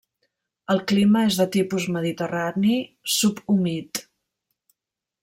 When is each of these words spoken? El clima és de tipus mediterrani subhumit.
El 0.75 0.79
clima 0.91 1.19
és 1.31 1.35
de 1.41 1.45
tipus 1.55 1.85
mediterrani 1.97 2.79
subhumit. 3.17 4.03